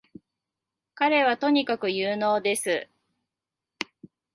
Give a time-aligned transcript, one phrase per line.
[0.95, 2.87] 彼はとにかく有能です